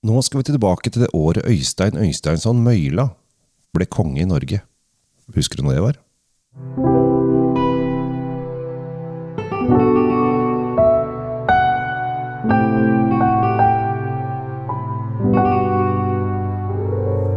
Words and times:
Nå 0.00 0.22
skal 0.24 0.40
vi 0.40 0.46
tilbake 0.48 0.88
til 0.88 1.02
det 1.04 1.10
året 1.12 1.44
Øystein 1.44 1.98
Øysteinsson 2.00 2.62
Møyla 2.64 3.10
ble 3.76 3.84
konge 3.84 4.22
i 4.22 4.24
Norge. 4.24 4.62
Husker 5.34 5.60
du 5.60 5.66
når 5.66 5.74
det 5.76 5.82
var? 5.84 5.98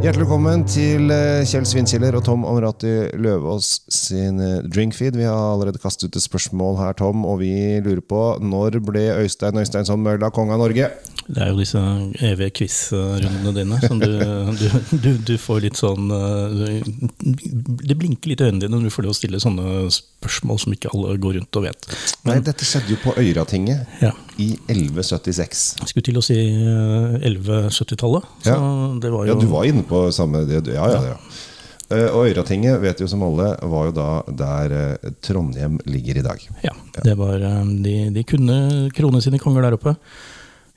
Hjertelig 0.03 0.23
velkommen 0.23 0.63
til 0.63 1.11
eh, 1.11 1.43
Kjell 1.43 1.67
Svinkjeller 1.67 2.15
og 2.15 2.23
Tom 2.23 2.47
Amrati 2.47 2.93
Løvaas 3.19 3.73
sin 3.91 4.39
eh, 4.39 4.63
drinkfeed. 4.63 5.19
Vi 5.19 5.27
har 5.27 5.51
allerede 5.51 5.83
kastet 5.83 6.07
ut 6.07 6.15
et 6.15 6.23
spørsmål 6.23 6.79
her, 6.79 6.95
Tom, 6.95 7.27
og 7.27 7.41
vi 7.43 7.51
lurer 7.83 8.03
på 8.07 8.23
når 8.39 8.79
ble 8.87 9.09
Øystein 9.19 9.59
Øysteinsson 9.59 9.99
Mølla 9.99 10.31
konge 10.31 10.55
av 10.55 10.63
Norge? 10.63 10.93
Det 11.27 11.39
er 11.39 11.51
jo 11.51 11.59
disse 11.59 11.79
evige 12.25 12.51
quiz-rundene 12.59 13.53
dine 13.55 13.77
som 13.83 13.99
du, 14.01 14.09
du, 14.59 14.65
du, 14.91 15.09
du, 15.23 15.33
får 15.39 15.61
litt 15.63 15.79
sånn 15.79 16.11
eh, 16.11 16.83
Det 17.83 17.95
blinker 17.99 18.33
litt 18.33 18.43
i 18.43 18.49
øynene 18.49 18.65
dine 18.65 18.75
når 18.75 18.89
du 18.89 18.93
får 18.93 19.07
lov 19.07 19.15
å 19.15 19.17
stille 19.17 19.39
sånne 19.43 19.85
spørsmål 19.93 20.59
som 20.65 20.75
ikke 20.75 20.91
alle 20.91 21.15
går 21.23 21.37
rundt 21.39 21.59
og 21.61 21.67
vet. 21.67 21.87
Men, 22.25 22.33
Nei, 22.33 22.43
dette 22.49 22.67
skjedde 22.67 22.95
jo 22.95 22.99
på 23.03 23.15
Øyratinget 23.21 24.03
ja. 24.03 24.11
i 24.41 24.51
1176. 24.67 25.63
Jeg 25.79 25.93
skulle 25.93 26.09
til 26.09 26.19
å 26.19 26.25
si 26.25 26.37
1170-tallet. 26.43 28.29
Ja. 28.49 28.59
ja, 28.59 29.39
du 29.39 29.49
var 29.51 29.69
inne 29.69 29.87
på 29.87 30.05
samme 30.15 30.45
det, 30.49 30.65
Ja, 30.75 30.91
ja, 30.91 31.01
ja. 31.13 31.17
Eh, 31.93 32.07
og 32.09 32.27
Øyratinget 32.29 32.79
vet 32.81 33.01
jo 33.03 33.07
som 33.11 33.23
alle 33.25 33.53
var 33.69 33.89
jo 33.89 33.95
da 33.95 34.09
der 34.43 34.77
eh, 34.77 35.11
Trondheim 35.23 35.79
ligger 35.87 36.19
i 36.19 36.25
dag. 36.25 36.45
Ja, 36.65 36.73
det 37.03 37.17
var, 37.19 37.43
de, 37.83 37.97
de 38.15 38.23
kunne 38.27 38.89
krone 38.95 39.21
sine 39.23 39.41
konger 39.41 39.67
der 39.67 39.77
oppe 39.79 39.97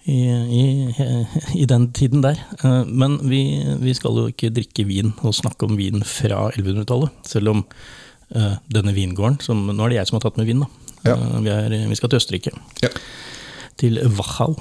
i, 0.07 0.19
i, 0.31 0.65
i, 1.55 1.65
den 1.67 1.89
tiden 1.93 2.23
der. 2.23 2.39
Eh, 2.63 2.85
men 2.87 3.19
vi, 3.27 3.41
vi, 3.83 3.95
skal 3.95 4.15
jo 4.21 4.29
ikke 4.31 4.53
drikke 4.55 4.87
vin 4.87 5.11
og 5.27 5.35
snakke 5.35 5.67
om 5.67 5.75
vin 5.79 6.05
fra 6.07 6.47
1100-tallet. 6.53 7.17
Selv 7.27 7.51
om 7.55 7.65
uh, 7.67 8.55
denne 8.71 8.95
vingården 8.95 9.41
som, 9.43 9.65
Nå 9.67 9.87
er 9.87 9.95
det 9.95 10.01
jeg 10.01 10.11
som 10.11 10.21
har 10.21 10.27
tatt 10.29 10.39
med 10.39 10.47
vin, 10.47 10.63
da. 10.63 10.71
Ja. 11.11 11.19
Uh, 11.19 11.41
vi, 11.43 11.51
er, 11.51 11.77
vi, 11.91 11.99
skal 11.99 12.13
til 12.13 12.23
Østerrike. 12.23 12.55
Ja. 12.85 12.93
Til 13.83 13.99
Wachau. 14.19 14.55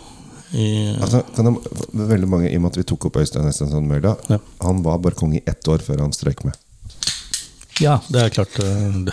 Altså, 0.55 1.21
jeg, 1.35 1.55
veldig 1.93 2.27
mange, 2.31 2.49
I 2.49 2.57
og 2.57 2.63
med 2.63 2.73
at 2.73 2.79
vi 2.79 2.85
tok 2.87 3.09
opp 3.09 3.17
Øystein 3.19 3.47
Estensson 3.49 3.87
Mølla, 3.89 4.13
ja. 4.31 4.37
han 4.63 4.83
var 4.85 5.01
bare 5.03 5.17
konge 5.17 5.41
i 5.41 5.45
ett 5.49 5.67
år 5.67 5.83
før 5.83 6.05
han 6.05 6.13
strøk 6.15 6.45
med. 6.47 6.57
Ja, 7.83 7.97
det 8.07 8.21
er 8.21 8.31
klart. 8.31 8.55
Uh, 8.55 9.03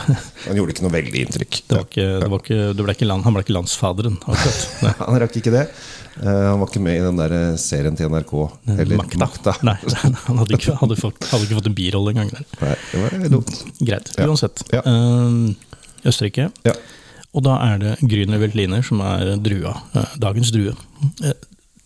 han 0.47 0.59
gjorde 0.59 0.75
ikke 0.75 0.85
noe 0.85 0.95
veldig 0.95 1.23
inntrykk. 1.25 1.57
Det 1.67 1.75
var 1.75 1.87
ikke, 1.89 2.05
det 2.23 2.29
var 2.31 2.43
ikke, 2.45 2.59
det 2.79 2.85
ble 2.87 2.95
ikke 2.95 3.09
land, 3.09 3.25
han 3.27 3.35
ble 3.35 3.43
ikke 3.43 3.57
landsfaderen. 3.57 4.19
han 5.01 5.19
rakk 5.23 5.39
ikke 5.41 5.55
det. 5.55 5.65
Uh, 6.21 6.29
han 6.53 6.61
var 6.61 6.71
ikke 6.71 6.85
med 6.85 7.01
i 7.01 7.03
den 7.03 7.19
der 7.19 7.35
eh, 7.35 7.57
serien 7.59 7.99
til 7.99 8.13
NRK. 8.13 8.35
Eller 8.77 9.01
Makta. 9.01 9.21
Makta. 9.25 9.55
Nei, 9.67 9.75
han 10.29 10.43
hadde 10.43 10.59
ikke, 10.59 10.77
hadde 10.79 10.99
fått, 11.01 11.27
hadde 11.33 11.49
ikke 11.49 11.59
fått 11.59 11.71
en 11.73 11.79
birolle 11.79 12.15
engang. 12.15 12.31
Nei, 12.61 12.75
det 12.93 13.03
var 13.03 13.17
dumt. 13.35 13.55
Greit. 13.81 14.13
Uansett. 14.23 14.63
Ja. 14.75 14.85
Østerrike. 16.07 16.51
Ja. 16.69 16.77
Og 17.33 17.47
da 17.47 17.57
er 17.65 17.81
det 17.81 17.97
Grüner 18.05 18.39
Veltliner 18.43 18.85
som 18.87 19.01
er 19.03 19.35
drua. 19.43 19.73
dagens 20.21 20.53
drue. 20.55 20.77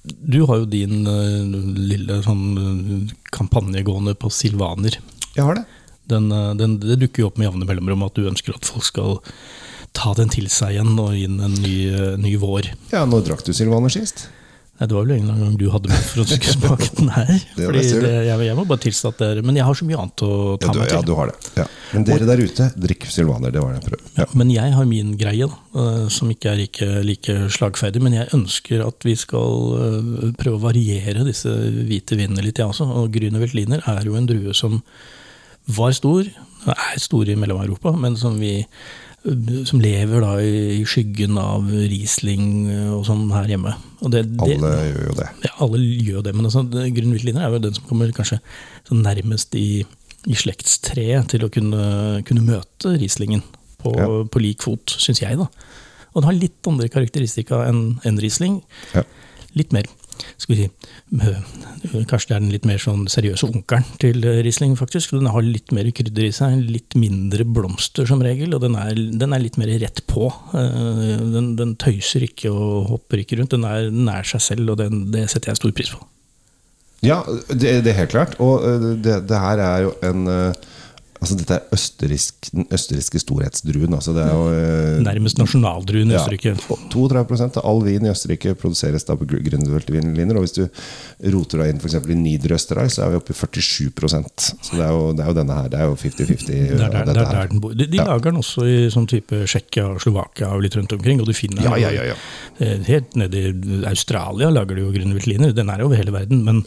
Du 0.03 0.41
har 0.51 0.61
jo 0.61 0.69
din 0.69 1.07
lille 1.79 2.19
sånn 2.27 3.07
kampanje 3.33 3.85
gående 3.87 4.17
på 4.19 4.29
silvaner. 4.35 4.99
Jeg 5.37 5.47
har 5.47 5.61
det. 5.61 5.67
Den, 6.11 6.31
den, 6.59 6.79
det 6.83 7.01
dukker 7.03 7.25
jo 7.25 7.31
opp 7.31 7.41
med 7.41 7.49
jevne 7.49 7.69
mellomrom 7.69 8.07
at 8.07 8.19
du 8.19 8.29
ønsker 8.31 8.55
at 8.57 8.69
folk 8.69 8.87
skal 8.87 9.21
ta 9.97 10.13
den 10.19 10.31
til 10.33 10.51
seg 10.53 10.77
igjen 10.77 10.97
og 11.01 11.15
inn 11.17 11.41
en 11.43 11.55
ny, 11.63 11.77
ny 12.21 12.37
vår. 12.41 12.69
Ja, 12.93 13.07
Når 13.09 13.25
drakk 13.31 13.47
du 13.47 13.55
silvaner 13.57 13.93
sist? 13.93 14.29
Nei, 14.77 14.87
Det 14.87 14.95
var 14.95 15.07
vel 15.07 15.17
en 15.17 15.41
gang 15.41 15.55
du 15.57 15.71
hadde 15.73 15.89
med 15.89 16.03
for 16.05 16.21
å 16.23 16.27
smake 16.57 16.89
den 16.99 17.09
her. 17.15 17.31
Fordi 17.57 17.81
det, 17.81 18.11
jeg, 18.29 18.41
jeg, 18.45 18.57
må 18.59 18.65
bare 18.69 18.83
tilstå 18.85 19.13
at 19.15 19.23
dere, 19.23 19.45
Men 19.47 19.57
jeg 19.57 19.65
har 19.65 19.79
så 19.79 19.89
mye 19.89 20.01
annet 20.03 20.25
å 20.27 20.33
ta 20.61 20.69
ja, 20.69 20.73
du, 20.75 20.81
meg 20.81 20.91
til. 20.91 20.99
Ja, 20.99 21.07
du 21.07 21.13
har 21.17 21.31
det. 21.31 21.53
Ja. 21.57 21.67
Men 21.95 22.07
dere 22.09 22.29
der 22.29 22.43
ute, 22.45 22.69
drikk 22.85 23.07
silvaner. 23.09 23.55
Det 23.55 23.63
var 23.63 23.73
det 23.73 23.81
jeg 23.81 23.87
prøvde. 23.87 24.13
Ja. 24.19 24.27
Men 24.37 24.53
jeg 24.53 24.75
har 24.77 24.89
min 24.91 25.15
greie, 25.17 25.49
da, 25.49 25.83
eh, 25.83 26.03
som 26.13 26.33
ikke 26.33 26.53
er 26.53 26.61
like, 26.61 26.89
like, 27.09 27.37
slagferdig. 27.57 28.03
Men 28.05 28.19
jeg 28.19 28.33
ønsker 28.37 28.85
at 28.85 29.09
vi 29.09 29.17
skal 29.17 29.77
eh, 29.81 30.33
prøve 30.37 30.61
å 30.61 30.65
variere 30.67 31.25
disse 31.25 31.53
hvite 31.89 32.21
vinene 32.21 32.45
litt, 32.45 32.61
jeg 32.61 32.69
også. 32.69 32.91
Og 33.01 33.09
Grüner 33.17 33.41
Veltliner 33.47 33.87
er 33.95 34.05
jo 34.05 34.19
en 34.21 34.29
drue 34.29 34.57
som 34.57 34.83
var 35.67 35.97
stor, 35.97 36.29
er 36.67 37.03
stor 37.03 37.29
i 37.29 37.37
Mellom-Europa, 37.39 37.93
men 37.99 38.17
som 38.19 38.39
vi 38.41 38.61
som 39.67 39.81
lever 39.83 40.23
da 40.23 40.37
i 40.39 40.85
skyggen 40.87 41.39
av 41.41 41.67
Riesling 41.67 42.69
og 42.95 43.03
sånn 43.09 43.25
her 43.35 43.49
hjemme. 43.51 43.73
Det, 43.99 44.23
det, 44.23 44.59
alle 44.61 44.71
gjør 44.87 45.09
jo 45.09 45.15
det. 45.19 45.29
Ja, 45.43 45.53
alle 45.67 45.81
gjør 45.83 46.27
det, 46.29 46.35
men 46.37 46.47
altså, 46.47 46.63
Grünerwittliner 46.71 47.43
er 47.43 47.57
jo 47.57 47.63
den 47.65 47.75
som 47.75 47.89
kommer 47.89 48.13
kanskje 48.15 48.39
nærmest 48.95 49.57
i, 49.59 49.83
i 50.31 50.39
slektstreet 50.39 51.33
til 51.33 51.47
å 51.47 51.51
kunne, 51.51 51.83
kunne 52.29 52.47
møte 52.47 52.95
Rieslingen 53.01 53.43
på, 53.83 53.97
ja. 53.99 54.07
på 54.31 54.45
lik 54.45 54.63
fot, 54.63 54.95
syns 55.03 55.25
jeg. 55.25 55.41
da. 55.41 55.49
Og 56.13 56.23
den 56.23 56.31
har 56.31 56.39
litt 56.39 56.71
andre 56.71 56.91
karakteristika 56.93 57.65
enn 57.67 57.83
en 58.07 58.23
Riesling. 58.23 58.61
Ja. 58.95 59.03
Litt 59.59 59.75
mer 59.75 59.91
skal 60.37 60.53
vi 60.55 60.65
si, 60.65 60.71
Kanskje 62.11 62.29
det 62.29 62.37
er 62.37 62.43
den 62.43 62.53
litt 62.53 62.67
mer 62.69 62.81
sånn 62.83 63.07
seriøse 63.11 63.49
onkelen 63.49 63.87
til 64.03 64.21
Riesling, 64.45 64.75
faktisk. 64.79 65.15
Den 65.17 65.31
har 65.33 65.45
litt 65.45 65.73
mer 65.77 65.89
krydder 65.97 66.27
i 66.29 66.35
seg, 66.35 66.59
litt 66.69 66.97
mindre 66.99 67.47
blomster 67.49 68.09
som 68.09 68.21
regel, 68.25 68.53
og 68.57 68.65
den 68.67 68.77
er, 68.79 68.93
den 68.95 69.33
er 69.33 69.43
litt 69.43 69.57
mer 69.61 69.73
rett 69.81 70.03
på. 70.11 70.29
Eh, 70.57 71.25
den, 71.33 71.55
den, 71.59 71.77
tøyser 71.81 72.27
ikke 72.27 72.53
og 72.53 72.93
hopper 72.93 73.23
ikke 73.23 73.41
rundt. 73.41 73.55
Den 73.57 73.65
er 73.69 73.89
nær 73.91 74.29
seg 74.29 74.45
selv, 74.45 74.75
og 74.75 74.81
den, 74.83 75.07
det 75.15 75.25
setter 75.33 75.55
jeg 75.55 75.63
stor 75.63 75.77
pris 75.77 75.95
på. 75.95 76.05
Ja, 77.05 77.21
det, 77.49 77.81
det 77.87 77.93
er 77.93 78.01
helt 78.03 78.13
klart. 78.13 78.37
Og 78.43 78.67
eh, 78.67 78.89
det, 79.01 79.23
det 79.31 79.41
her 79.41 79.63
er 79.71 79.87
jo 79.89 79.95
en 80.05 80.27
uh 80.31 80.73
Altså 81.17 81.37
Dette 81.39 81.57
er 81.57 81.75
østerriksk, 81.75 82.51
den 82.53 82.67
østerrikske 82.73 83.21
storhetsdruen. 83.23 83.95
Altså 83.97 84.13
det 84.17 84.25
er 84.27 84.33
jo, 84.35 84.45
eh, 84.53 84.99
Nærmest 85.05 85.39
nasjonaldruen 85.41 86.13
i 86.13 86.17
Østerrike. 86.19 86.53
Ja, 86.57 86.77
32% 86.93 87.57
av 87.61 87.69
all 87.71 87.83
vin 87.87 88.05
i 88.05 88.13
Østerrike 88.13 88.55
produseres 88.61 89.07
da 89.09 89.17
på 89.17 89.29
Gründerveltliner. 89.31 90.37
Og 90.37 90.45
hvis 90.45 90.57
du 90.59 90.63
roter 91.33 91.63
deg 91.63 91.73
inn 91.73 91.81
f.eks. 91.81 91.97
i 92.13 92.19
Niederösterreich, 92.21 92.93
så 92.97 93.07
er 93.07 93.15
vi 93.15 93.21
oppe 93.23 93.33
i 93.33 93.39
47 93.39 93.91
Så 94.37 94.77
det 94.77 94.85
er 94.85 94.93
jo, 94.93 95.11
det 95.17 95.25
er 95.25 95.33
jo 95.33 95.37
denne 95.41 95.59
her. 95.59 95.73
Det 95.73 95.81
er 95.81 95.91
jo 95.91 95.99
50-50. 96.05 96.47
De, 97.77 97.87
de 97.87 98.01
ja. 98.01 98.09
lager 98.13 98.31
den 98.31 98.43
også 98.45 98.69
i 98.69 98.79
sånn 98.93 99.09
type 99.11 99.45
Tsjekkia 99.49 99.89
og 99.95 100.01
Slovakia 100.05 100.53
og 100.53 100.65
litt 100.67 100.77
rundt 100.77 100.93
omkring. 100.99 101.25
Og 101.25 101.31
du 101.31 101.37
finner 101.37 101.65
ja, 101.65 101.77
ja, 101.81 102.09
ja, 102.13 102.17
eh, 102.61 102.79
Helt 102.87 103.17
nede 103.17 103.49
i 103.49 103.85
Australia 103.89 104.53
lager 104.53 104.77
de 104.77 104.85
jo 104.85 104.93
Gründerveltliner. 104.95 105.57
Den 105.57 105.73
er 105.73 105.85
over 105.87 105.97
hele 105.97 106.13
verden. 106.15 106.45
Men 106.45 106.65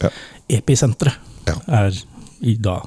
episenteret 0.50 1.22
er 1.70 1.94
i 2.40 2.56
da 2.60 2.80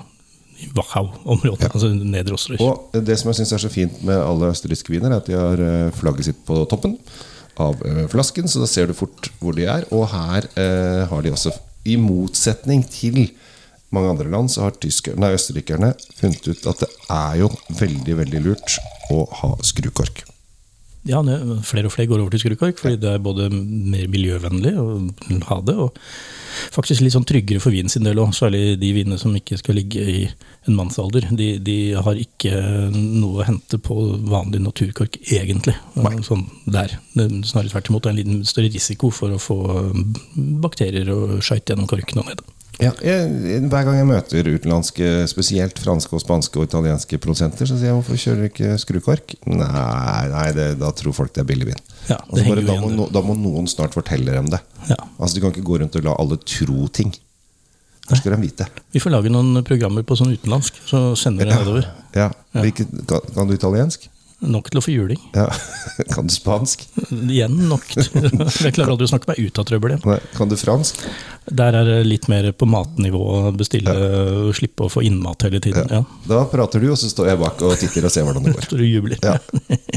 Wachau-området. 0.77 1.67
Ja. 1.67 1.71
altså 1.73 2.33
Osterøy. 2.35 2.63
Og 2.65 3.05
Det 3.05 3.17
som 3.19 3.31
jeg 3.31 3.41
syns 3.41 3.53
er 3.55 3.63
så 3.63 3.71
fint 3.71 4.01
med 4.05 4.17
alle 4.17 4.51
østerrikske 4.53 4.93
viner, 4.93 5.11
er 5.11 5.21
at 5.21 5.29
de 5.29 5.37
har 5.37 5.63
eh, 5.63 5.93
flagget 5.95 6.29
sitt 6.29 6.41
på 6.47 6.63
toppen 6.71 6.97
av 7.61 7.81
eh, 7.85 8.05
flasken, 8.11 8.49
så 8.49 8.63
da 8.63 8.69
ser 8.69 8.89
du 8.89 8.97
fort 8.97 9.29
hvor 9.39 9.55
de 9.57 9.67
er. 9.69 9.87
Og 9.93 10.07
her 10.13 10.49
eh, 10.59 11.03
har 11.09 11.25
de 11.25 11.33
også, 11.33 11.53
i 11.85 11.97
motsetning 11.99 12.85
til 12.87 13.25
mange 13.93 14.09
andre 14.13 14.29
land, 14.31 14.49
så 14.49 14.65
har 14.65 14.77
tysker, 14.81 15.17
nei, 15.19 15.33
østerrikerne 15.35 15.93
funnet 16.17 16.47
ut 16.47 16.69
at 16.71 16.85
det 16.85 16.91
er 17.13 17.41
jo 17.43 17.49
veldig, 17.79 18.19
veldig 18.23 18.45
lurt 18.47 18.77
å 19.13 19.25
ha 19.41 19.55
skrukork. 19.65 20.23
Ja, 21.03 21.19
flere 21.67 21.89
og 21.89 21.91
flere 21.91 22.07
går 22.07 22.21
over 22.23 22.31
til 22.31 22.39
skrukork, 22.45 22.77
fordi 22.79 22.95
det 23.01 23.09
er 23.11 23.23
både 23.23 23.49
mer 23.51 24.05
miljøvennlig 24.07 24.71
å 24.79 24.85
ha 25.49 25.57
det, 25.67 25.75
og 25.75 25.97
faktisk 26.71 27.03
litt 27.03 27.15
sånn 27.15 27.27
tryggere 27.27 27.59
for 27.59 27.75
vinen 27.75 27.91
sin 27.91 28.07
del 28.07 28.21
òg. 28.23 28.31
Særlig 28.37 28.77
de 28.79 28.93
vinene 28.95 29.19
som 29.19 29.35
ikke 29.35 29.59
skal 29.59 29.75
ligge 29.81 29.99
i 29.99 30.21
en 30.69 30.77
mannsalder. 30.77 31.27
De, 31.35 31.49
de, 31.59 31.77
har 31.99 32.19
ikke 32.19 32.55
noe 32.93 33.41
å 33.41 33.47
hente 33.49 33.81
på 33.83 33.97
vanlig 34.31 34.63
naturkork, 34.63 35.19
egentlig. 35.27 35.75
Sånn 36.23 36.47
der. 36.71 36.95
Snarere 37.17 37.73
tvert 37.73 37.91
imot. 37.91 38.05
Det 38.05 38.13
er 38.13 38.15
en 38.15 38.21
liten 38.21 38.47
større 38.47 38.71
risiko 38.71 39.11
for 39.11 39.35
å 39.35 39.43
få 39.43 39.59
bakterier 40.63 41.11
og 41.11 41.41
skøyt 41.43 41.67
gjennom 41.67 41.89
korken 41.91 42.23
og 42.23 42.31
ned. 42.31 42.47
Ja, 42.83 42.91
jeg, 43.05 43.63
hver 43.71 43.85
gang 43.87 43.97
jeg 43.97 44.07
møter 44.09 44.49
utenlandske, 44.49 45.09
spesielt 45.31 45.79
franske, 45.79 46.11
og 46.17 46.23
spanske 46.23 46.59
og 46.59 46.67
italienske 46.67 47.19
produsenter, 47.23 47.69
så 47.69 47.77
sier 47.77 47.91
jeg 47.91 47.97
hvorfor 47.97 48.19
kjører 48.19 48.41
du 48.43 48.49
ikke 48.49 48.77
skrukork? 48.81 49.35
Nei, 49.47 50.23
nei 50.33 50.47
det, 50.57 50.69
da 50.81 50.91
tror 50.95 51.15
folk 51.15 51.33
det 51.35 51.43
er 51.45 51.49
billigvin. 51.49 51.83
Ja, 52.09 52.19
altså 52.19 52.47
bare, 52.49 52.65
da, 52.67 52.79
må, 52.83 53.07
da, 53.15 53.23
må, 53.23 53.37
noen 53.39 53.69
snart 53.71 53.95
fortelle 53.95 54.35
dem 54.35 54.49
det. 54.51 54.59
Ja. 54.89 54.99
Altså 55.17 55.37
Du 55.37 55.45
kan 55.45 55.53
ikke 55.53 55.67
gå 55.69 55.79
rundt 55.79 55.95
og 55.99 56.07
la 56.07 56.17
alle 56.19 56.39
tro 56.43 56.89
ting. 56.91 57.13
Da 58.09 58.17
skal 58.19 58.35
de 58.35 58.41
vite. 58.43 58.67
Vi 58.91 58.99
får 58.99 59.13
lage 59.13 59.31
noen 59.31 59.63
programmer 59.63 60.03
på 60.03 60.17
sånn 60.19 60.33
utenlandsk, 60.35 60.81
så 60.89 61.13
sender 61.19 61.47
vi 61.47 61.53
det 61.53 61.61
nedover. 61.61 61.87
Ja. 62.17 62.33
Hvilket, 62.57 62.91
kan, 63.07 63.23
kan 63.31 63.47
du 63.47 63.55
italiensk? 63.55 64.09
Nok 64.43 64.67
til 64.71 64.79
å 64.79 64.83
få 64.83 64.91
juling. 64.91 65.19
Ja. 65.35 65.45
Kan 66.13 66.27
du 66.27 66.33
spansk? 66.33 66.83
Igjen 67.13 67.55
nok. 67.69 67.85
Jeg 67.95 68.73
klarer 68.75 68.91
aldri 68.91 69.07
å 69.07 69.11
snakke 69.11 69.29
meg 69.31 69.39
ut 69.39 69.61
av 69.61 69.67
trøbbel 69.69 69.95
Kan 70.35 70.51
du 70.51 70.57
fransk? 70.59 70.99
Der 71.51 71.75
er 71.75 71.87
det 71.87 71.97
litt 72.07 72.29
mer 72.31 72.45
på 72.55 72.67
matnivå 72.69 73.19
å 73.19 73.39
bestille 73.55 73.93
og 73.93 74.53
slippe 74.55 74.85
å 74.85 74.91
få 74.91 75.03
innmat 75.03 75.43
hele 75.47 75.59
tiden. 75.63 75.89
Ja. 75.91 76.03
Da 76.29 76.43
prater 76.51 76.79
du, 76.83 76.87
og 76.93 76.99
så 76.99 77.09
står 77.11 77.33
jeg 77.33 77.41
bak 77.41 77.59
og 77.67 77.75
titter 77.81 78.07
og 78.07 78.13
ser 78.13 78.27
hvordan 78.27 78.47
det 78.47 78.55
går. 78.55 78.69
Du 78.79 78.85
jubler. 78.87 79.19
Ja. 79.23 79.35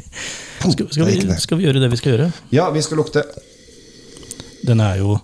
skal, 0.73 0.89
skal, 0.91 1.07
vi, 1.07 1.39
skal, 1.39 1.61
vi, 1.61 1.69
gjøre 1.69 1.83
det 1.85 1.93
vi 1.93 2.01
skal 2.01 2.15
gjøre? 2.15 2.29
Ja, 2.55 2.67
vi 2.75 2.83
skal 2.83 3.01
lukte. 3.01 3.23
Den 4.67 4.83
er 4.83 4.99
jo 4.99 5.19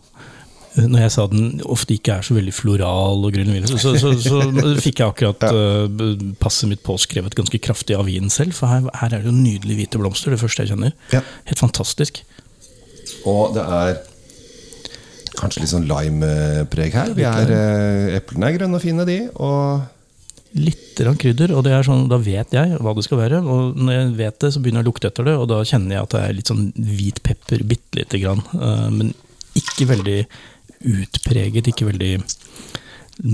Når 0.76 1.02
jeg 1.02 1.12
sa 1.12 1.24
den 1.28 1.58
ofte 1.69 1.96
ikke 1.96 2.14
er 2.20 2.24
så 2.24 2.36
veldig 2.36 2.54
floral, 2.54 3.26
og 3.26 3.34
grønn 3.34 3.50
og 3.58 3.66
så, 3.69 3.80
så, 3.82 3.96
så, 4.00 4.12
så 4.22 4.76
fikk 4.84 5.02
jeg 5.02 5.10
akkurat 5.10 5.42
uh, 5.52 6.22
passet 6.40 6.70
mitt 6.70 6.84
påskrevet 6.86 7.34
ganske 7.36 7.60
kraftig 7.60 7.98
av 7.98 8.06
vinen 8.08 8.32
selv. 8.32 8.54
For 8.56 8.70
her, 8.70 8.86
her 9.02 9.10
er 9.10 9.26
det 9.26 9.28
jo 9.28 9.34
nydelige 9.34 9.82
hvite 9.82 10.00
blomster, 10.00 10.32
det 10.32 10.40
første 10.40 10.64
jeg 10.64 10.72
kjenner. 10.72 10.94
Ja. 11.12 11.20
Helt 11.50 11.60
fantastisk. 11.60 12.22
Og 13.28 13.52
det 13.58 13.66
er 13.66 14.00
kanskje 15.42 15.64
litt 15.64 15.72
sånn 15.72 15.88
limepreg 15.90 16.94
her. 16.96 17.16
Vi 17.18 17.26
er, 17.26 17.50
eh, 17.56 18.14
eplene 18.20 18.48
er 18.48 18.56
grønne 18.56 18.78
og 18.78 18.84
fine, 18.84 19.08
de. 19.08 19.18
Og 19.34 19.90
Litt 20.52 20.98
krydder, 21.00 21.54
og 21.56 21.62
det 21.64 21.72
er 21.72 21.86
sånn, 21.86 22.10
da 22.10 22.18
vet 22.20 22.52
jeg 22.52 22.76
hva 22.84 22.92
det 22.92 23.06
skal 23.06 23.22
være. 23.22 23.38
Og 23.40 23.78
når 23.80 23.94
jeg 23.94 24.08
vet 24.18 24.38
det, 24.44 24.50
så 24.52 24.60
begynner 24.60 24.82
jeg 24.82 24.84
å 24.84 24.90
lukte 24.90 25.08
etter 25.08 25.24
det, 25.24 25.36
og 25.40 25.46
da 25.48 25.62
kjenner 25.64 25.96
jeg 25.96 26.04
at 26.04 26.12
det 26.12 26.20
er 26.20 26.34
litt 26.36 26.50
sånn 26.52 26.66
hvit 26.76 27.20
pepper, 27.24 27.64
bitte 27.70 27.96
lite 27.96 28.20
grann. 28.20 28.42
Uh, 28.52 28.90
men 28.92 29.14
ikke 29.56 29.88
veldig 29.88 30.18
utpreget, 30.92 31.70
ikke 31.72 31.88
veldig 31.88 32.12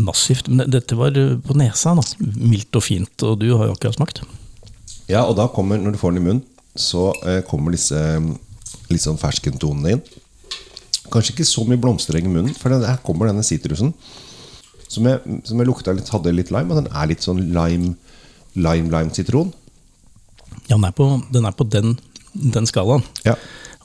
massivt. 0.06 0.46
Men 0.46 0.70
dette 0.70 0.94
var 0.98 1.18
på 1.18 1.58
nesa, 1.58 1.96
da. 1.98 2.06
Mildt 2.38 2.78
og 2.78 2.86
fint, 2.86 3.26
og 3.26 3.40
du 3.42 3.50
har 3.56 3.66
jo 3.66 3.74
akkurat 3.74 3.98
smakt. 3.98 4.22
Ja, 5.10 5.24
og 5.24 5.34
da 5.40 5.48
kommer, 5.50 5.80
når 5.80 5.96
du 5.96 6.00
får 6.00 6.14
den 6.14 6.22
i 6.22 6.26
munnen, 6.28 6.46
så 6.78 7.10
eh, 7.26 7.40
kommer 7.48 7.74
disse 7.74 7.98
mm, 7.98 8.34
litt 8.92 9.02
sånn 9.02 9.18
ferskentonene 9.18 9.96
inn. 9.96 10.02
Kanskje 11.12 11.34
ikke 11.36 11.48
så 11.48 11.64
mye 11.68 11.80
blomstereng 11.80 12.28
i 12.28 12.32
munnen, 12.32 12.56
for 12.56 12.70
det- 12.70 12.88
her 12.88 13.00
kommer 13.04 13.30
denne 13.30 13.44
sitrusen. 13.46 13.94
Som 14.88 15.04
jeg, 15.04 15.20
som 15.44 15.58
jeg 15.58 15.66
lukta 15.68 15.94
litt, 15.94 16.08
hadde 16.08 16.32
litt 16.34 16.50
lime, 16.50 16.72
og 16.72 16.84
den 16.84 16.92
er 16.92 17.06
litt 17.06 17.20
sånn 17.20 17.52
lime, 17.52 17.96
lime. 18.54 19.52
Ja, 20.68 20.76
den 20.76 20.84
er 20.84 20.92
på 20.92 21.08
den, 21.32 21.44
er 21.44 21.52
på 21.52 21.68
den, 21.68 21.98
den 22.34 22.66
skalaen. 22.66 23.04
Ja. 23.24 23.36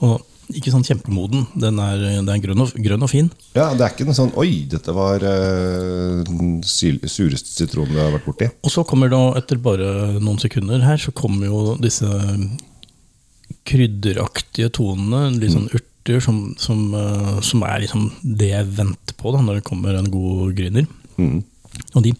Og 0.01 0.21
ikke 0.51 0.73
sånn 0.73 0.83
kjempemoden. 0.83 1.45
Den 1.59 1.79
er, 1.79 2.01
den 2.19 2.29
er 2.29 2.41
grønn, 2.43 2.63
og, 2.65 2.73
grønn 2.85 3.05
og 3.05 3.11
fin. 3.11 3.29
ja, 3.55 3.69
det 3.73 3.85
er 3.85 3.93
ikke 3.93 4.07
noe 4.07 4.17
sånn 4.17 4.33
Oi, 4.39 4.65
dette 4.69 4.95
var 4.95 5.23
uh, 5.23 6.23
den 6.27 6.59
sureste 6.65 7.53
sitronen 7.53 7.95
jeg 7.95 8.03
har 8.03 8.15
vært 8.17 8.27
borti. 8.27 8.49
Og 8.63 8.73
så 8.73 8.83
kommer 8.87 9.11
det, 9.11 9.21
etter 9.39 9.61
bare 9.63 10.19
noen 10.19 10.41
sekunder 10.41 10.83
her, 10.83 10.99
så 10.99 11.13
kommer 11.15 11.47
jo 11.47 11.63
disse 11.81 12.09
krydderaktige 13.69 14.71
tonene, 14.75 15.29
litt 15.39 15.55
sånn 15.55 15.69
urter, 16.03 16.19
som, 16.19 16.55
som, 16.57 16.93
eh, 16.93 17.41
som 17.41 17.63
er 17.63 17.83
liksom 17.85 18.11
det 18.21 18.51
jeg 18.51 18.71
venter 18.77 19.15
på 19.15 19.31
da, 19.31 19.41
når 19.41 19.59
det 19.59 19.67
kommer 19.67 19.95
en 19.95 20.11
god 20.11 20.53
gründer. 20.57 20.89
Og 21.95 22.03
de 22.03 22.13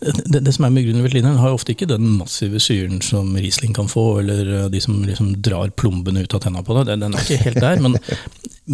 det, 0.00 0.40
det 0.46 0.52
som 0.56 0.64
er 0.64 0.72
med 0.72 0.86
Grünerveltliner, 0.86 1.36
har 1.36 1.52
ofte 1.52 1.74
ikke 1.74 1.88
den 1.90 2.06
massive 2.16 2.60
syren 2.62 3.02
som 3.04 3.34
Riesling 3.36 3.74
kan 3.76 3.88
få, 3.90 4.22
eller 4.22 4.70
de 4.72 4.80
som 4.80 4.96
liksom 5.04 5.34
drar 5.44 5.72
plombene 5.76 6.22
ut 6.24 6.34
av 6.34 6.40
tenna 6.40 6.62
på. 6.64 6.78
Den, 6.88 7.02
den 7.04 7.16
er 7.16 7.26
ikke 7.26 7.44
helt 7.44 7.60
der, 7.60 7.82
men 7.84 7.98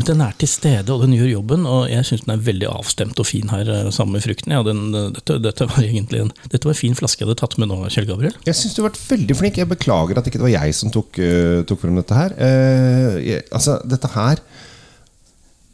den 0.04 0.20
er 0.20 0.34
til 0.36 0.48
stede, 0.50 0.92
og 0.92 1.04
den 1.04 1.14
gjør 1.16 1.30
jobben. 1.30 1.64
Og 1.68 1.88
jeg 1.88 2.04
syns 2.04 2.24
den 2.26 2.34
er 2.34 2.44
veldig 2.44 2.68
avstemt 2.68 3.20
og 3.22 3.28
fin 3.28 3.48
her, 3.52 3.68
eh, 3.72 3.90
sammen 3.94 4.18
med 4.18 4.26
frukten. 4.26 4.52
Ja, 4.52 4.62
den, 4.66 4.92
dette, 4.92 5.38
dette 5.40 5.68
var 5.70 5.80
egentlig 5.80 6.20
en, 6.24 6.32
dette 6.52 6.68
var 6.68 6.74
en 6.74 6.82
fin 6.82 6.98
flaske 6.98 7.22
jeg 7.22 7.30
hadde 7.30 7.40
tatt 7.40 7.56
med 7.60 7.70
nå, 7.70 7.80
Kjell 7.92 8.08
Gabriel. 8.08 8.36
Jeg 8.46 8.58
syns 8.58 8.76
du 8.76 8.82
har 8.82 8.90
vært 8.90 9.02
veldig 9.08 9.38
flink. 9.38 9.60
Jeg 9.62 9.70
beklager 9.70 10.20
at 10.20 10.28
ikke 10.28 10.42
det 10.42 10.48
var 10.48 10.56
jeg 10.58 10.76
som 10.76 10.92
tok, 10.92 11.20
uh, 11.22 11.60
tok 11.68 11.80
frem 11.80 11.96
dette 11.96 12.18
her. 12.18 12.36
Uh, 12.36 13.16
jeg, 13.24 13.46
altså, 13.50 13.80
dette 13.88 14.12
her 14.16 14.42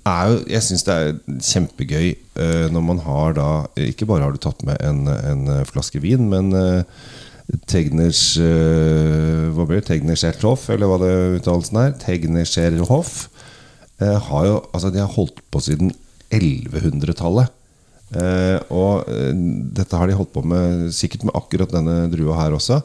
er 0.02 0.32
jo 0.32 0.38
Jeg 0.50 0.66
syns 0.66 0.82
det 0.82 0.94
er 0.98 1.12
kjempegøy 1.46 2.08
uh, 2.34 2.66
når 2.74 2.82
man 2.82 3.02
har 3.04 3.36
da 3.36 3.50
Ikke 3.78 4.08
bare 4.10 4.26
har 4.26 4.34
du 4.34 4.40
tatt 4.42 4.64
med 4.66 4.80
en, 4.82 5.06
en 5.06 5.44
flaske 5.68 6.02
vin, 6.02 6.26
men 6.30 6.50
Tegners 7.68 8.38
uh, 8.40 9.50
Hva 9.52 9.66
blir 9.66 9.80
det? 9.80 9.88
Tegnerscherthoff, 9.90 10.68
eller 10.72 10.88
hva 10.88 10.98
det 11.02 11.12
uttalelsen 11.40 11.80
er? 11.82 11.92
Eh, 11.92 11.98
har 14.28 14.46
jo 14.48 14.56
Altså, 14.72 14.90
de 14.92 15.02
har 15.02 15.10
holdt 15.12 15.42
på 15.52 15.60
siden 15.64 15.92
1100-tallet. 16.32 17.52
Eh, 18.12 18.58
og 18.72 19.08
eh, 19.08 19.32
dette 19.76 19.96
har 19.96 20.08
de 20.08 20.16
holdt 20.18 20.34
på 20.34 20.44
med 20.44 20.90
sikkert 20.92 21.24
med 21.28 21.36
akkurat 21.38 21.72
denne 21.72 22.06
drua 22.12 22.36
her 22.40 22.56
også. 22.56 22.82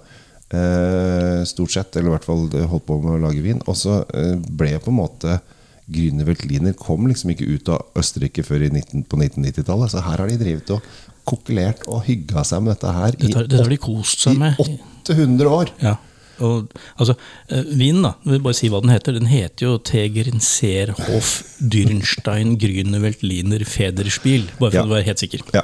Eh, 0.48 1.44
stort 1.48 1.74
sett, 1.74 1.96
eller 1.96 2.14
i 2.14 2.16
hvert 2.16 2.28
fall 2.28 2.48
holdt 2.48 2.88
på 2.88 3.00
med 3.04 3.18
å 3.18 3.24
lage 3.28 3.44
vin. 3.44 3.60
Og 3.68 3.76
så 3.80 4.02
eh, 4.16 4.36
ble 4.38 4.76
på 4.84 4.94
en 4.94 5.02
måte 5.02 5.40
Grünerveltliner 5.88 6.74
kom 6.76 7.06
liksom 7.08 7.32
ikke 7.32 7.46
ut 7.48 7.70
av 7.72 8.00
Østerrike 8.00 8.44
før 8.44 8.66
i 8.66 8.72
19, 8.74 9.06
på 9.08 9.20
1990-tallet. 9.22 9.94
Så 9.94 10.04
her 10.04 10.20
har 10.20 10.28
de 10.28 10.40
drevet 10.42 10.74
og 10.76 10.84
kokulert 11.28 11.86
og 11.88 12.04
hygga 12.08 12.44
seg 12.48 12.64
med 12.64 12.74
dette 12.74 12.92
her 12.92 13.16
Dette, 13.16 13.28
i, 13.28 13.48
dette 13.48 13.62
har 13.64 13.72
de 13.72 13.80
kost 13.80 14.26
seg 14.26 14.36
med. 14.40 14.60
i 14.60 14.76
800 15.08 15.54
år. 15.60 15.72
Ja. 15.84 15.96
Og, 16.42 16.70
altså, 17.00 17.16
eh, 17.50 17.64
vinen, 17.78 18.04
da, 18.04 18.14
jeg 18.26 18.32
vil 18.38 18.44
bare 18.46 18.54
si 18.60 18.70
hva 18.70 18.82
den 18.84 18.92
heter. 18.94 19.14
Den 19.18 19.30
heter 19.32 19.66
jo 19.66 19.78
Tegernseerhof 19.80 21.32
Dürnstein 21.62 22.56
Grünerveltliner 22.62 23.66
Federspiel. 23.66 24.48
Bare 24.60 24.72
for 24.72 24.78
Ja. 24.80 24.86
å 24.86 24.94
være 24.96 25.06
helt 25.06 25.20
sikker. 25.20 25.42
Ja. 25.54 25.64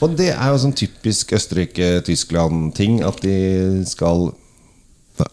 Og 0.00 0.16
det 0.16 0.30
er 0.34 0.48
jo 0.50 0.58
sånn 0.58 0.74
typisk 0.76 1.32
Østerrike-Tyskland-ting 1.36 3.02
at 3.06 3.20
de 3.22 3.84
skal 3.86 4.32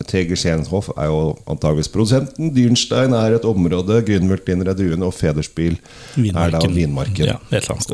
Teger 0.08 0.36
Schenhoff 0.36 0.90
er 0.98 1.08
jo 1.08 1.38
antageligvis 1.48 1.88
produsenten. 1.94 2.50
Dürnstein 2.52 3.14
er 3.16 3.38
et 3.38 3.46
område. 3.48 4.02
Grünerveltliner 4.04 4.68
er 4.68 4.76
druene, 4.76 5.08
og 5.08 5.14
Federspiel 5.16 5.78
er 6.18 6.52
da 6.52 6.60
vinmarken. 6.60 7.30
Ja. 7.30 7.38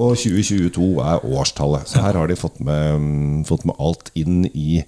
Og 0.02 0.16
2022 0.18 0.88
er 1.06 1.22
årstallet. 1.22 1.88
Så 1.92 2.02
her 2.02 2.18
har 2.18 2.28
de 2.32 2.36
fått 2.40 2.60
med, 2.66 3.46
fått 3.46 3.66
med 3.70 3.76
alt 3.78 4.10
inn 4.18 4.48
i, 4.54 4.84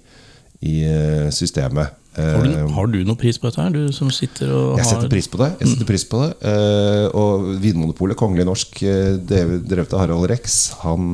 i 0.64 0.80
eh, 0.86 1.30
systemet. 1.34 2.02
Har 2.16 2.44
du, 2.44 2.48
Eh, 2.48 2.68
har 2.72 2.86
du 2.88 3.02
noe 3.04 3.18
pris 3.20 3.36
på 3.36 3.44
dette 3.44 3.60
her, 3.60 3.74
du 3.74 3.92
som 3.92 4.08
sitter 4.08 4.48
og 4.48 4.78
jeg 4.80 4.88
setter 4.88 5.10
pris 5.12 5.26
på 5.28 5.36
det. 5.42 5.50
Jeg 5.60 5.68
setter 5.68 5.88
pris 5.90 6.04
på 6.08 6.20
det 6.22 6.30
eh, 6.48 7.02
Og 7.12 7.50
Vinmonopolet, 7.60 8.16
Kongelig 8.16 8.46
Norsk, 8.48 8.80
drevet 9.28 9.92
av 9.92 10.00
Harald 10.00 10.24
Rex, 10.30 10.56
han, 10.80 11.12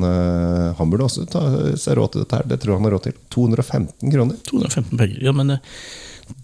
han 0.78 0.92
burde 0.92 1.08
også 1.08 1.26
ta 1.26 1.42
seg 1.74 1.98
råd 1.98 2.14
til 2.14 2.22
dette 2.22 2.38
her. 2.38 2.46
Det 2.52 2.60
tror 2.62 2.74
jeg 2.74 2.78
han 2.78 2.86
har 2.86 2.94
råd 2.94 3.08
til. 3.08 3.18
215 3.34 4.14
kroner. 4.14 4.38
215 4.46 4.94
penger. 5.02 5.18
Ja, 5.26 5.34
men 5.34 5.56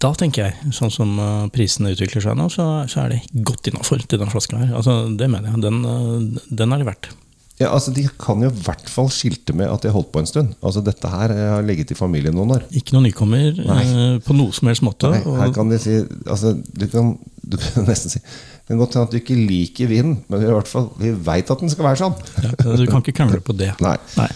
da 0.03 0.11
tenker 0.19 0.49
jeg, 0.49 0.75
sånn 0.75 0.91
som 0.91 1.15
prisene 1.55 1.95
utvikler 1.95 2.27
seg 2.27 2.35
nå, 2.41 2.49
så, 2.51 2.67
så 2.91 3.05
er 3.05 3.15
det 3.15 3.47
godt 3.47 3.71
innafor 3.71 4.03
til 4.03 4.19
den 4.19 4.35
flaska 4.35 4.59
her. 4.59 4.75
Altså, 4.75 5.05
det 5.15 5.31
mener 5.31 5.55
jeg. 5.55 5.63
Den, 5.69 6.35
den 6.51 6.75
er 6.75 6.83
det 6.83 6.91
verdt. 6.91 7.13
Ja, 7.59 7.73
altså 7.75 7.91
De 7.95 8.05
kan 8.21 8.43
jo 8.45 8.51
i 8.53 8.61
hvert 8.65 8.91
fall 8.91 9.09
skilte 9.11 9.55
med 9.57 9.67
at 9.67 9.83
de 9.83 9.91
har 9.91 9.97
holdt 9.97 10.13
på 10.15 10.23
en 10.23 10.29
stund. 10.31 10.53
Altså 10.63 10.83
Dette 10.87 11.11
her 11.11 11.35
eh, 11.35 11.47
har 11.57 11.67
ligget 11.67 11.91
i 11.95 11.99
familien 11.99 12.37
noen 12.39 12.55
år. 12.55 12.69
Ikke 12.79 12.95
noen 12.95 13.09
nykommer 13.09 13.59
eh, 13.65 14.21
på 14.23 14.37
noe 14.39 14.55
som 14.55 14.71
helst 14.71 14.85
måte. 14.87 15.11
Nei, 15.17 15.25
her 15.41 15.55
kan 15.57 15.73
de 15.73 15.81
si 15.83 15.99
altså, 16.29 16.55
du, 16.55 16.87
kan, 16.93 17.17
du 17.43 17.59
kan 17.59 17.87
nesten 17.91 18.15
si 18.15 18.23
Det 18.23 18.71
kan 18.71 18.83
godt 18.83 18.95
hende 18.99 19.09
at 19.09 19.15
du 19.17 19.21
ikke 19.23 19.39
liker 19.39 19.91
vinen, 19.91 20.19
men 20.31 20.45
i 20.45 20.51
hvert 20.53 20.71
fall, 20.71 20.91
vi 21.01 21.11
veit 21.13 21.51
at 21.51 21.63
den 21.65 21.73
skal 21.73 21.89
være 21.89 22.03
sånn. 22.05 22.19
Ja, 22.45 22.55
du 22.77 22.85
kan 22.87 23.03
ikke 23.03 23.17
krangle 23.17 23.41
på 23.43 23.57
det. 23.57 23.73
Nei. 23.87 23.97
Nei. 24.21 24.29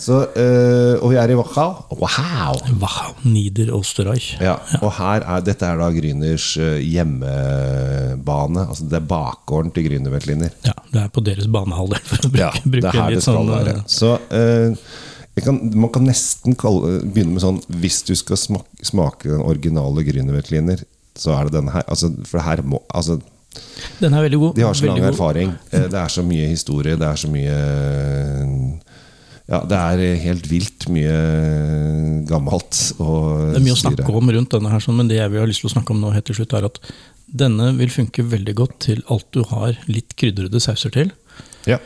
Så, 0.00 0.16
øh, 0.32 0.96
og 1.04 1.10
vi 1.12 1.18
er 1.20 1.28
i 1.28 1.36
Wachau. 1.36 1.74
Wow! 1.92 2.56
Wachau, 2.80 3.12
Nieder 3.28 3.68
Osterreich. 3.76 4.32
Ja, 4.40 4.54
og 4.80 4.94
her 4.96 5.26
er, 5.26 5.42
Dette 5.44 5.68
er 5.68 5.76
da 5.76 5.90
Grüners 5.92 6.54
eh, 6.56 6.78
hjemmebane. 8.10 8.64
Altså 8.68 8.88
Det 8.90 8.98
er 9.00 9.06
bakgården 9.10 9.72
til 9.74 9.86
Grüner 9.88 10.12
Veltliner. 10.14 10.52
Ja, 10.66 10.74
det 10.92 11.00
er 11.04 11.08
på 11.14 11.22
deres 11.24 11.46
banehalvdel, 11.50 12.02
for 12.10 12.26
å 12.26 12.30
bruke, 12.34 12.42
Ja, 12.42 12.50
det 12.64 12.84
er 12.84 12.98
her 12.98 13.10
litt 13.14 13.20
det 13.20 13.24
skal 13.24 13.40
sånn 13.40 13.54
være. 13.54 13.76
eh, 13.78 13.82
Så 13.86 14.12
eh, 14.30 15.42
kan, 15.44 15.60
Man 15.80 15.90
kan 15.94 16.04
nesten 16.04 16.56
kalle, 16.60 16.98
begynne 17.06 17.32
med 17.38 17.40
sånn 17.44 17.60
Hvis 17.80 18.02
du 18.04 18.14
skal 18.18 18.36
smake, 18.36 18.84
smake 18.84 19.30
den 19.30 19.40
originale 19.46 20.02
Grüner 20.04 20.36
Veltliner, 20.36 20.82
så 21.16 21.32
er 21.38 21.48
det 21.48 21.56
denne 21.58 21.72
her. 21.74 21.84
Altså, 21.88 22.10
for 22.28 22.40
her 22.44 22.60
må 22.62 22.82
altså, 22.94 23.18
Den 24.00 24.14
er 24.14 24.22
veldig 24.26 24.38
god. 24.42 24.54
De 24.58 24.62
har 24.66 24.74
så 24.78 24.86
lang 24.90 25.02
erfaring. 25.08 25.54
Eh, 25.72 25.88
Det 25.90 25.98
er 25.98 26.08
så 26.12 26.22
mye 26.26 26.46
historie. 26.52 26.96
Det 27.00 27.06
er 27.08 27.18
så 27.18 27.30
mye 27.32 27.56
Ja, 29.50 29.58
det 29.66 29.78
er 29.80 30.02
helt 30.22 30.44
vilt 30.46 30.84
mye 30.94 31.14
gammelt. 32.28 32.76
Og 33.02 33.50
Det 33.50 33.58
er 33.58 33.64
mye 33.64 33.74
å 33.74 33.80
snakke 33.80 34.12
om 34.14 34.30
rundt 34.36 34.52
denne, 34.54 34.70
her, 34.70 34.82
sånn, 34.84 34.94
men 35.00 35.08
det 35.10 35.18
jeg 35.18 35.32
vil 35.32 35.42
ha 35.42 35.48
lyst 35.50 35.64
til 35.64 35.70
å 35.70 35.74
snakke 35.74 35.90
om 35.94 35.98
nå 36.04 36.12
helt 36.14 36.28
til 36.28 36.38
slutt, 36.38 36.54
er 36.54 36.68
at 36.68 36.78
denne 37.30 37.70
vil 37.78 37.92
funke 37.92 38.24
veldig 38.26 38.54
godt 38.58 38.76
til 38.88 39.02
alt 39.12 39.28
du 39.36 39.42
har 39.50 39.78
litt 39.90 40.16
krydrede 40.18 40.60
sauser 40.62 40.92
til. 40.94 41.12
Ja. 41.68 41.78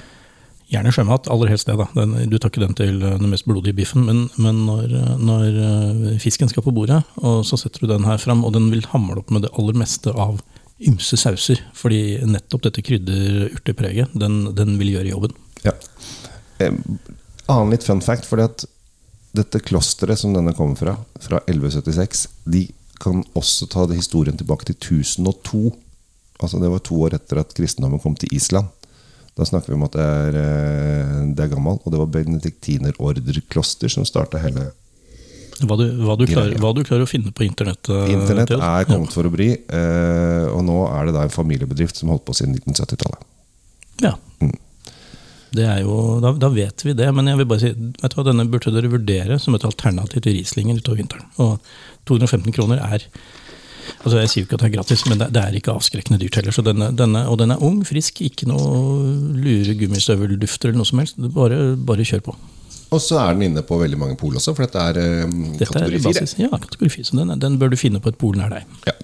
Gjerne 0.73 0.93
sjømat, 0.95 1.29
aller 1.31 1.51
helst 1.53 1.69
det. 1.69 1.77
da. 1.79 1.87
Den, 1.95 2.17
du 2.31 2.39
tar 2.41 2.51
ikke 2.51 2.65
den 2.65 2.77
til 2.79 2.97
eh, 3.03 3.19
den 3.21 3.31
mest 3.31 3.47
blodige 3.47 3.77
biffen, 3.77 4.07
men, 4.09 4.25
men 4.41 4.65
når, 4.67 4.85
eh, 4.89 5.15
når 5.21 5.59
eh, 5.67 6.19
fisken 6.23 6.51
skal 6.51 6.65
på 6.65 6.73
bordet, 6.75 7.03
og 7.21 7.45
så 7.47 7.59
setter 7.61 7.85
du 7.85 7.93
den 7.93 8.07
her 8.09 8.19
fram, 8.23 8.45
og 8.47 8.55
den 8.57 8.71
vil 8.73 8.87
hamle 8.95 9.21
opp 9.21 9.33
med 9.35 9.45
det 9.45 9.53
aller 9.59 9.77
meste 9.85 10.15
av 10.17 10.41
ymse 10.85 11.19
sauser. 11.21 11.61
Fordi 11.77 12.01
nettopp 12.27 12.65
dette 12.67 12.85
krydder-urtepreget, 12.87 14.17
den, 14.19 14.41
den 14.57 14.79
vil 14.81 14.97
gjøre 14.97 15.13
jobben. 15.13 15.37
Ja. 15.67 15.77
Annen 16.65 17.75
litt 17.75 17.85
fun 17.85 18.03
fact, 18.05 18.27
fordi 18.29 18.49
at 18.49 18.65
dette 19.35 19.61
klosteret 19.67 20.21
som 20.21 20.35
denne 20.35 20.55
kommer 20.57 20.79
fra, 20.79 20.97
fra 21.21 21.43
1176, 21.45 22.27
de 22.51 22.69
kan 23.05 23.25
også 23.37 23.69
ta 23.71 23.85
historien 23.93 24.39
tilbake 24.41 24.67
til 24.71 24.77
1002. 24.77 25.75
Altså 26.41 26.61
Det 26.61 26.71
var 26.73 26.83
to 26.85 27.03
år 27.07 27.19
etter 27.19 27.43
at 27.43 27.53
kristendommen 27.57 28.03
kom 28.03 28.17
til 28.19 28.33
Island. 28.35 28.71
Da 29.35 29.47
snakker 29.47 29.73
vi 29.73 29.77
om 29.79 29.85
at 29.87 29.97
det 29.97 30.05
er, 30.05 30.37
eh, 30.39 31.21
det 31.35 31.45
er 31.45 31.53
gammel, 31.53 31.81
og 31.83 31.91
det 31.91 32.01
var 32.01 32.11
benediktinerorderkloster 32.17 33.91
som 33.91 34.07
starta 34.07 34.39
hele 34.39 34.71
Hva 35.55 35.77
du, 35.79 35.85
hva, 36.03 36.17
du 36.19 36.27
klarer, 36.27 36.57
hva 36.59 36.73
du 36.75 36.83
klarer 36.83 37.07
å 37.07 37.11
finne 37.11 37.31
på 37.31 37.45
internett. 37.47 37.87
Internett 38.11 38.51
er 38.57 38.87
kommet 38.89 39.13
for 39.15 39.27
å 39.27 39.31
bli, 39.31 39.53
eh, 39.55 40.47
og 40.51 40.65
nå 40.67 40.81
er 40.91 41.07
det 41.07 41.15
da 41.15 41.23
en 41.27 41.35
familiebedrift 41.35 41.99
som 41.99 42.11
holdt 42.11 42.25
på 42.27 42.35
siden 42.35 42.57
1970-tallet. 42.59 43.23
Ja. 44.03 44.17
Er 44.43 44.51
jo, 45.57 45.95
da, 46.25 46.33
da 46.41 46.49
vet 46.51 46.83
vi 46.85 46.93
det, 46.99 47.07
men 47.15 47.27
jeg 47.31 47.39
vil 47.41 47.47
bare 47.51 47.61
si, 47.63 47.71
vet 48.03 48.11
du 48.13 48.19
hva, 48.19 48.25
denne 48.27 48.47
burde 48.51 48.73
dere 48.75 48.91
vurdere 48.93 49.39
som 49.39 49.55
et 49.55 49.65
alternativ 49.69 50.21
til 50.25 50.35
Rieslinger 50.35 50.81
utover 50.81 50.99
vinteren. 51.03 51.27
Og 51.39 51.59
215 52.11 52.53
kroner 52.57 52.83
er 52.83 53.07
altså 54.05 54.17
Jeg 54.21 54.29
sier 54.33 54.43
jo 54.43 54.47
ikke 54.49 54.57
at 54.57 54.63
det 54.65 54.69
er 54.71 54.75
gratis, 54.79 55.03
men 55.09 55.19
det, 55.21 55.27
det 55.37 55.43
er 55.45 55.57
ikke 55.59 55.73
avskrekkende 55.77 56.19
dyrt 56.23 56.39
heller. 56.41 56.55
Så 56.57 56.63
denne, 56.65 56.89
denne, 56.97 57.27
og 57.29 57.37
den 57.41 57.53
er 57.53 57.61
ung, 57.65 57.83
frisk, 57.85 58.23
ikke 58.25 58.49
noe 58.49 59.13
lure 59.37 59.75
gummistøveldufter 59.81 60.71
eller 60.73 60.81
noe 60.81 60.89
som 60.89 61.03
helst. 61.03 61.21
Bare, 61.37 61.59
bare 61.77 62.07
kjør 62.09 62.25
på. 62.31 62.35
Og 62.95 63.01
så 63.03 63.19
er 63.21 63.35
den 63.37 63.51
inne 63.51 63.63
på 63.67 63.77
veldig 63.81 63.99
mange 64.01 64.17
pol 64.21 64.37
også, 64.39 64.55
for 64.57 64.65
dette 64.67 64.81
er 64.81 65.25
um, 65.29 65.53
Dette 65.59 65.69
kategori 65.73 66.01
er 66.01 66.21
4. 66.25 66.45
ja, 66.47 66.51
kategori 66.65 66.91
4, 66.97 67.09
så 67.11 67.19
den, 67.21 67.33
er- 67.35 67.41
den 67.43 67.57
bør 67.61 67.73
du 67.73 67.77
finne 67.81 68.01
på 68.01 68.13
et 68.13 68.19
pol 68.21 68.37
nær 68.39 68.53
deg. 68.55 68.69
Ja. 68.89 68.95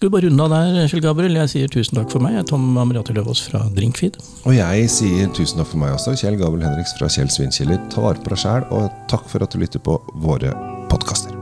Skal 0.00 0.08
vi 0.08 0.12
bare 0.14 0.28
runde 0.30 0.44
av 0.46 0.52
der, 0.54 0.86
Kjell 0.88 1.02
Gabriel? 1.04 1.34
Jeg 1.36 1.48
sier 1.52 1.68
tusen 1.68 1.98
takk 1.98 2.08
for 2.08 2.24
meg. 2.24 2.32
Jeg 2.32 2.40
er 2.40 2.46
Tom 2.48 2.78
Amriati 2.80 3.12
Løvaas 3.12 3.42
fra 3.44 3.66
Drinkfeed. 3.76 4.14
Og 4.48 4.54
jeg 4.56 4.86
sier 4.88 5.28
tusen 5.36 5.60
takk 5.60 5.68
for 5.74 5.82
meg 5.82 5.92
også, 5.92 6.14
Kjell 6.16 6.38
Gabriel 6.40 6.64
Henriks 6.64 6.94
fra 6.96 7.10
Kjell 7.12 7.28
Svinkjeller. 7.28 7.82
Ta 7.92 8.06
vare 8.06 8.24
på 8.24 8.32
deg 8.32 8.40
sjæl, 8.40 8.64
og 8.72 8.88
takk 9.12 9.28
for 9.28 9.44
at 9.44 9.52
du 9.52 9.60
lytter 9.60 9.84
på 9.84 9.98
våre 10.24 10.54
podkaster. 10.88 11.39